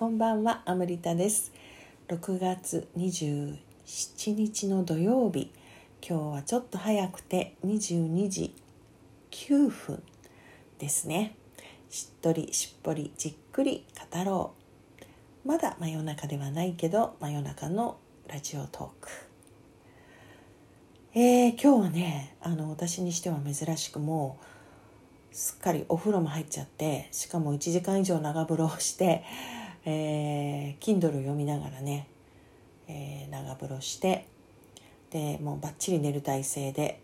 [0.00, 1.52] こんばんはアムリタです。
[2.08, 3.58] 6月27
[4.32, 5.52] 日の土曜日。
[6.00, 8.54] 今日はちょっと早くて22時
[9.30, 10.02] 9分
[10.78, 11.36] ですね。
[11.90, 14.54] しっとりしっぽりじっくり語ろ
[15.44, 15.48] う。
[15.48, 19.08] まだ真夜中ではないけど真夜中のラジオトーク。
[21.12, 24.38] えー、今日はねあの私にしては珍しくも
[25.30, 29.24] うすっかりお風呂も入っちゃってしかも1時間以上長風呂をして
[29.84, 32.06] えー、Kindle 読みながらね、
[32.88, 34.26] えー、長風呂して
[35.10, 37.02] でもうバッチリ寝る体勢で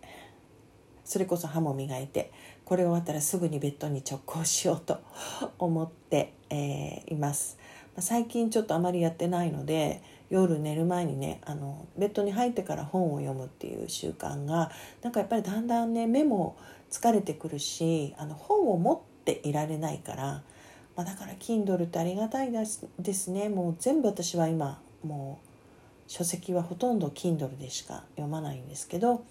[1.04, 2.32] それこそ歯も磨いて
[2.64, 4.98] これ終わったらすぐにベッドに直行しようと
[5.58, 7.58] 思って、えー、います。
[7.98, 14.70] 最近ちょっとあまりやってないので夜寝る前にねあのベッドに入ってから本を読むっていう習慣が
[15.02, 16.56] なんかやっぱりだんだんね目も
[16.90, 20.42] 疲れてくるしあの本を持っていられないから
[20.96, 23.50] まあ、だから Kindle ってありがたいですね。
[23.50, 25.46] もう全部私は今もう
[26.10, 29.24] 書籍はほとんど Kindle でしか読まないんですけど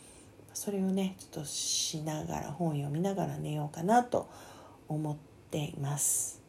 [0.53, 4.29] それをねちょっとしながら本読みながら寝ようかなと
[4.87, 5.15] 思っ
[5.49, 6.39] ています。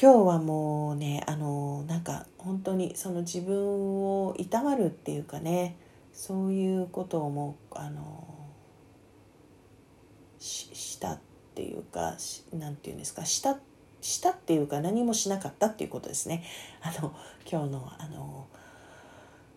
[0.00, 5.76] 今日はもうねあのなんか本当にその自分をいたわるっていうかね
[6.14, 8.26] そういうことをもうあの
[10.38, 11.18] したっ
[11.54, 12.16] ていうか
[12.54, 13.71] 何て言うんですかしたって
[14.02, 16.44] したっていうか何もしなかったっていうことですね。
[16.82, 17.14] あの
[17.50, 18.46] 今日のあの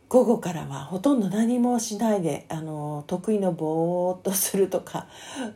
[0.08, 5.08] 午後からはほとんど何もしないであの得意のぼーっとするとか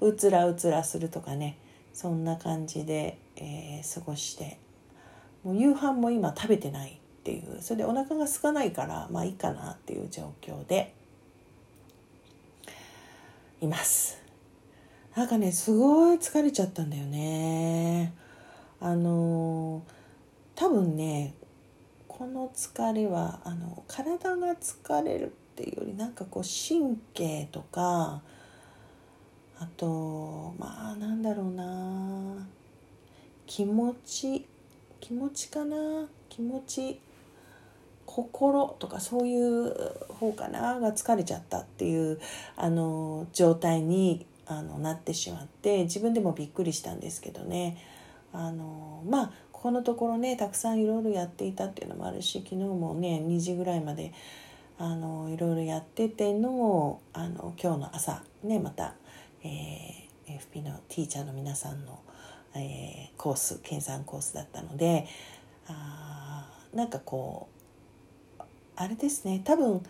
[0.01, 1.57] うつらうつらするとかね
[1.93, 4.59] そんな感じで、えー、過ごして
[5.43, 10.95] もう夕飯も今食べてないっていうそれでお腹が空かないからまあいいかなっていう状況で
[13.61, 14.17] います。
[15.15, 18.13] なんかねすごい疲れちゃったんだよね。
[18.81, 19.83] あの
[20.55, 21.33] 多分ね
[22.07, 28.21] この疲れはあの体が疲れるっていうよりなんかこう神経とか
[29.59, 32.47] あとまあなんだろうな
[33.45, 34.45] 気持ち
[34.99, 36.99] 気持ちかな気持ち
[38.05, 39.73] 心とかそういう
[40.09, 42.19] 方かなが疲れちゃったっていう
[42.55, 47.77] あの状態にあのなってしまって自分でもびっくりしたんですけどね。
[48.31, 54.13] あのまあここのところねたくさんいろいろやっていたっていうのもあるし昨日もね2時ぐらいまで
[54.77, 58.95] あのいろいろやっててのあの今日の朝ねまた、
[59.43, 61.99] えー、FP のティーチャーの皆さんの、
[62.55, 65.07] えー、コース研鑽コースだったので
[65.67, 67.49] あなんかこ
[68.39, 68.43] う
[68.77, 69.83] あれですね多分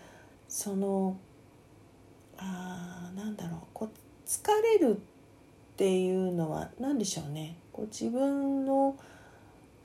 [0.48, 1.18] その
[2.38, 5.00] あなんだろうこう疲れるっ
[5.78, 7.56] ていうのは何でしょうね。
[7.80, 8.98] こう自分の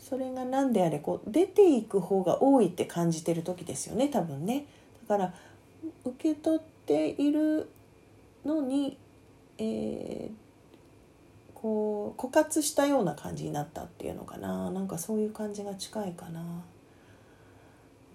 [0.01, 4.67] それが何であれこう出ていく方が多いって感じてる時ですよね多分ね。
[5.07, 5.35] だから
[6.05, 7.71] 受け取っている
[8.45, 8.99] のに、
[9.59, 10.31] えー、
[11.55, 16.41] こう枯渇したような感じになったっていうのかななんかそういう感じが近いかな。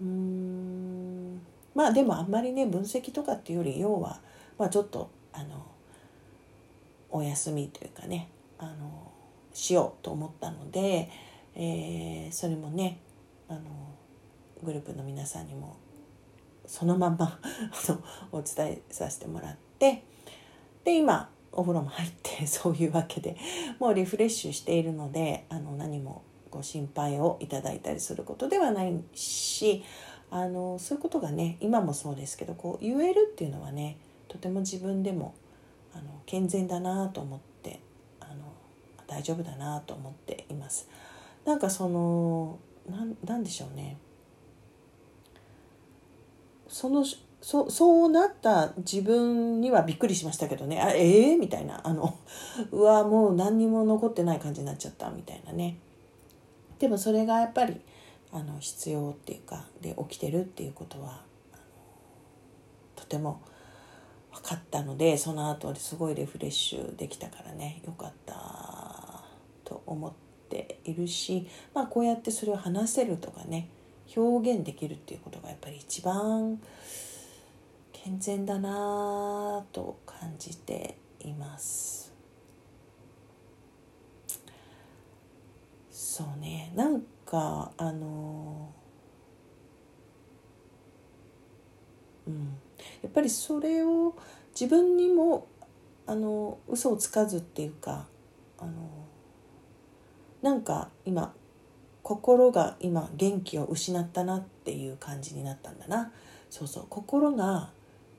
[0.02, 1.40] うーん
[1.74, 4.20] まあでもあんまりね分析とかっていうより要は、
[4.58, 5.64] まあ、ちょっとあの
[7.10, 9.09] お休みというかねあの
[9.52, 11.10] しようと思ったので、
[11.54, 13.00] えー、それもね
[13.48, 13.60] あの
[14.62, 15.76] グループの皆さんにも
[16.66, 17.40] そのまま
[18.32, 20.04] お伝えさせてもらって
[20.84, 23.36] で今お風呂も入って そういうわけで
[23.78, 29.82] もうリフレッシュしているのであの何もご心配をいただいたりすることではないし
[30.30, 35.34] あのそういうことがね今もそうですけどこう言えるっていうのはねとても自分でも
[35.92, 37.80] あの健全だなと思って
[39.10, 40.88] 大丈夫だなと思っています。
[41.44, 42.60] なんかその
[43.24, 43.98] なんでしょうね。
[46.68, 47.04] その
[47.40, 50.80] そそうなった自分にはびっくりしましたけどね。
[50.80, 51.80] あええー、みたいな。
[51.84, 52.16] あの
[52.70, 55.76] うわもう何にも残ってない感じになっちゃったみたいなね。
[56.78, 57.80] でもそれがやっぱり
[58.30, 61.24] あの必要っていうかで起きてるっていうことは
[62.94, 63.40] とても
[64.32, 67.82] 分かったのでその後すごいリフレッシュできたからね。
[67.84, 68.89] よかった
[69.70, 70.12] と思っ
[70.48, 73.68] ているし、まあ、こうやってそれを話せるとかね
[74.16, 76.60] 表現できるっていうことがやっぱり一番
[77.92, 82.12] 健全だなと感じています。
[85.90, 88.72] そうねなんかあの
[92.26, 92.56] うん
[93.02, 94.16] やっぱりそれを
[94.52, 95.46] 自分にも
[96.06, 98.06] あの嘘をつかずっていうか
[98.58, 98.99] あの
[100.42, 101.34] なんか今
[102.02, 106.12] 心が今元気を失ったなっていう感じになったんだな。
[106.48, 107.70] そうそう心が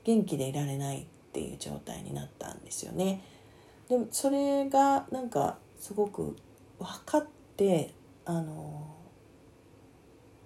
[0.04, 3.22] 元気でいられないっていう状態になったんですよね。
[3.88, 6.36] でもそれがなんかすごく
[6.78, 7.26] 分かっ
[7.56, 7.92] て
[8.24, 8.86] あの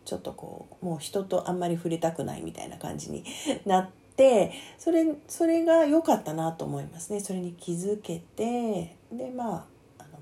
[0.04, 3.24] ちょっとこうもう人とあんまり触れたくないみたいな感じに
[3.64, 7.20] なってそれそれが良かったなと思いますね。
[7.20, 9.75] それに気づけてでまあ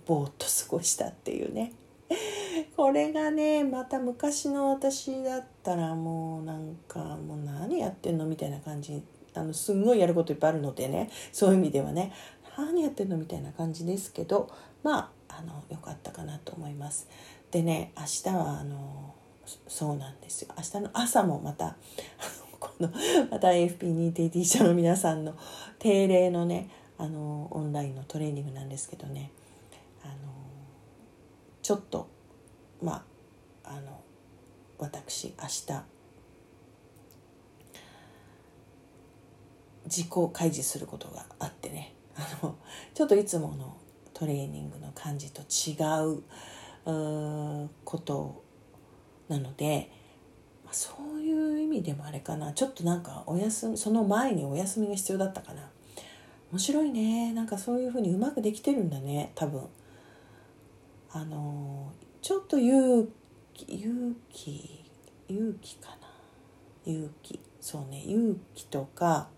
[0.06, 1.72] ぼーっと過ごしたっていうね。
[2.76, 9.02] これがねまた昔の私だったらもうなんかもう何やってんのみたいな感じ
[9.34, 11.10] あのすんごいやることいっぱいあるのでね。
[11.32, 12.12] そういう意味ではね
[12.56, 14.48] 何やってんのみたいな感じですけど
[14.82, 17.08] まああの良かったかなと思います。
[17.50, 19.14] でね明日はあの
[19.68, 20.54] そうなんですよ。
[20.56, 21.76] 明日の朝もまた
[22.60, 22.90] この
[23.30, 25.34] また AFP 認定ティーチャーの皆さんの
[25.78, 29.30] 定例のねあのオンラインのトレーニングなんですけどね。
[30.04, 30.14] あの
[31.62, 32.08] ちょっと
[32.82, 33.04] ま
[33.64, 34.00] ああの
[34.78, 35.84] 私明日
[39.86, 41.94] 自己開示することがあってね。
[42.16, 42.56] あの
[42.94, 43.76] ちょっといつもの
[44.12, 45.74] トレーニングの感じと違
[46.16, 46.22] う
[46.86, 48.44] うこと
[49.28, 49.90] なので、
[50.64, 52.52] まあ、そういう意味でもあれかな。
[52.52, 55.70] ちょっとなんかお休みその前にお休みが必要だったかな。
[56.52, 57.32] 面白いね。
[57.32, 59.66] なんかそういうふうにうまくできてるんだね多分。
[61.16, 63.08] あのちょっと勇
[63.54, 64.84] 気勇気
[65.28, 66.92] 勇気かな？
[66.92, 69.28] 勇気そうね勇気とか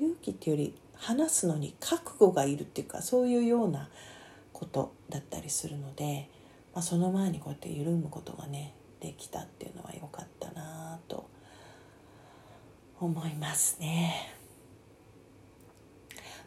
[0.00, 3.90] 勇気っていうより話すのに覚悟がいるっていうかそういうような
[4.54, 6.30] ことだったりするので、
[6.74, 11.28] まあ、その前にこうやって緩むことがねできたっていうのは良かったなと
[12.98, 14.32] 思いますね。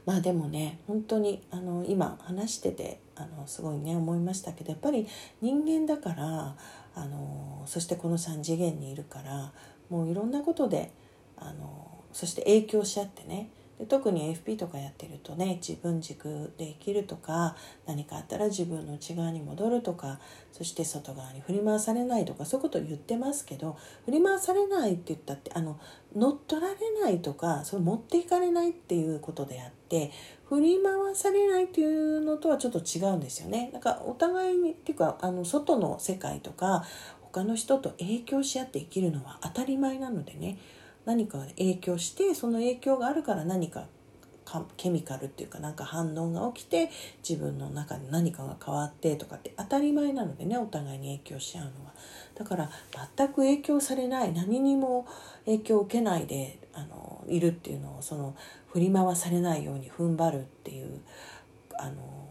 [0.05, 5.07] まあでもね本当にあの今話しててあのすごいね思いましたけどやっぱり
[5.41, 6.55] 人間だから
[6.95, 9.51] あのそしてこの3次元にいるから
[9.89, 10.91] もういろんなことで
[11.37, 17.55] あのそして影響し合ってねで特に FP とかやってるとね自分軸で生きるとか
[17.85, 20.19] 何かあったら自分の内側に戻るとか
[20.53, 25.77] そして外側に振り回されないとかそういうことを言ってますけど振り回されないって言ったってあの
[26.15, 30.11] 乗っ取られないとかそれ持っていかれないっていうことであって
[30.45, 33.71] 振り回されないっていうのとはちょっと違うんですよね。
[33.73, 36.85] なんかお互いにっていうかあの外の世界とか
[37.21, 40.57] 他の人と影響し合って生きるのは当たり前なのでね
[41.05, 43.87] 何か影響してその影響があるから何か
[44.77, 46.89] ケミカルっていうかなんか反応が起きて
[47.27, 51.93] 自分の中で何かが変わってとかって当たり前なのでねお互いに影響し合うのは
[52.35, 52.69] だから
[53.17, 55.07] 全く影響されない何にも
[55.45, 58.35] 影響を受けないであのいるっていうのをその
[58.71, 61.01] 振り回されないように踏ん張るっていう
[61.79, 62.27] あの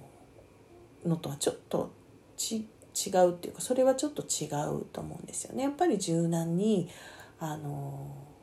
[1.04, 1.92] のとはちょっと
[2.94, 5.64] 違うっていうかそれはちょっと違うと思うんですよね。
[5.64, 6.88] やっぱり柔軟に
[7.40, 8.33] あの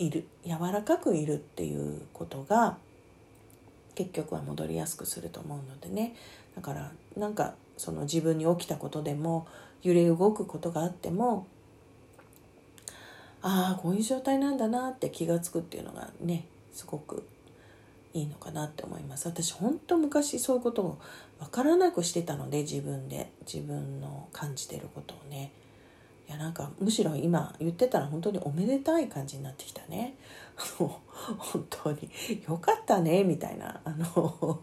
[0.00, 2.78] いる柔らかくいるっていうことが
[3.94, 6.16] 結局は戻りやすくすると思うのでね。
[6.56, 9.46] だからなんかその自分に起きたことでも
[9.82, 11.46] 揺れ動くことがあっても
[13.42, 17.26] ああこういう状態なんだなって気が付くっていうのがねすごく
[18.14, 19.28] いいのかなって思います。
[19.28, 20.98] 私本当昔そういうことを
[21.38, 25.52] 分からなくしてたので自分で自分の感じてることをね。
[26.30, 30.14] いやなんかむしろ今言ってたら本当におめでたい感じになってきたね。
[30.76, 32.08] 本当に
[32.48, 34.62] よかったねみたいなあのこ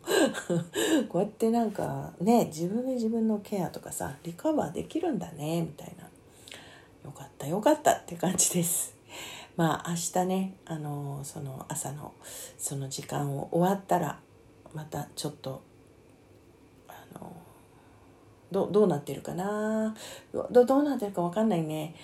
[1.15, 6.06] うやってなんかね自分で自分のケアとかさリカバーできるんだねみたいな
[7.03, 8.96] よかったよかったって感じです。
[9.58, 12.13] まあ明日ねあのその朝の
[12.58, 14.22] その時間を終わったら
[14.74, 15.67] またちょっと
[18.51, 19.96] どどうなってるかな？
[20.51, 21.96] どどうなってるか分かんないね。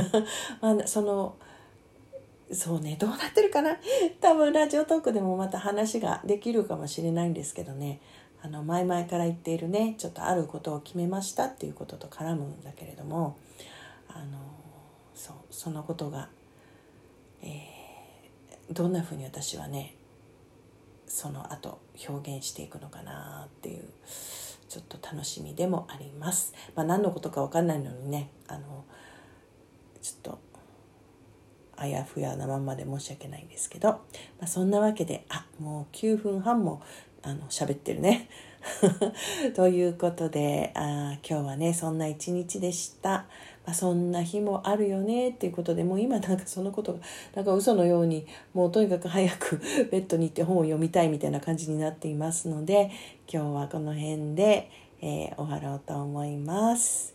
[0.60, 1.36] まあ、その
[2.52, 3.76] そうねどうなってるかな？
[4.20, 8.00] 多分ラジオトークでもまた話ができるかもしれないんですけどね。
[8.42, 13.36] あの前々から言っているねちょっとあることを決めましたっていうことと絡むんだけれども。
[14.08, 14.38] あの
[15.14, 16.28] そうそのことが、
[17.42, 19.96] えー、どんなふうに私はね
[21.06, 23.88] その後表現していくのかなっていう。
[24.74, 26.52] ちょっと楽しみでもあります。
[26.74, 28.84] まあ、何のことか分かんないのにねあの
[30.02, 30.38] ちょっと
[31.76, 33.98] あやふやなまんまで申し訳ないんですけど、ま
[34.42, 36.82] あ、そんなわけであもう9分半も
[37.22, 38.28] あの喋ってるね。
[39.54, 43.26] ということであ今日はねそんな一日でした。
[43.66, 46.98] まあ、そんな日もあるよねっていうことでもう今なんかそのことが
[47.34, 52.90] なんか嘘のようにもうとにかく早くベッドに行って本を読みたいみたいな感じになっていますので
[53.32, 57.14] 今日はこの辺で、えー、終わろうと思います。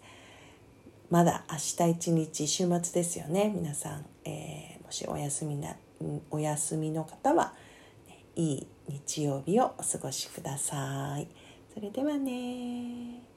[1.10, 5.76] まだ明日一日週末ですよね皆さん、えー、もしお休みな
[6.30, 7.54] お休みの方は、
[8.36, 11.28] いい日曜日をお過ごしください。
[11.74, 13.29] それではね